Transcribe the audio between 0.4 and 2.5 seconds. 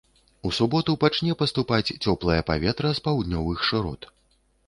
У суботу пачне паступаць цёплае